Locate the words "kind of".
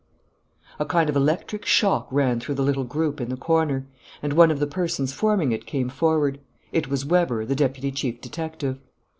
0.87-1.15